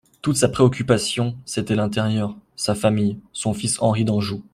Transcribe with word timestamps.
Toute 0.23 0.35
sa 0.35 0.49
préoccupation, 0.49 1.35
c'était 1.45 1.75
l'intérieur, 1.75 2.35
sa 2.55 2.73
famille, 2.73 3.19
son 3.33 3.53
fils 3.53 3.79
Henri 3.83 4.03
d'Anjou. 4.03 4.43